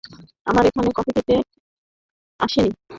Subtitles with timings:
[0.47, 1.35] আমরা এখানে কফি খেতে
[2.39, 2.71] আসিনি।